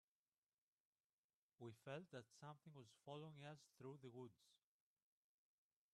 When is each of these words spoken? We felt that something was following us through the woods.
We 1.59 1.73
felt 1.85 2.09
that 2.09 2.23
something 2.39 2.73
was 2.73 2.87
following 3.05 3.43
us 3.43 3.59
through 3.77 3.99
the 4.01 4.09
woods. 4.09 4.41